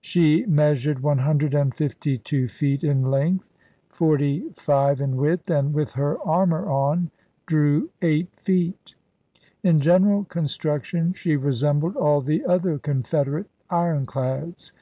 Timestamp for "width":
5.16-5.48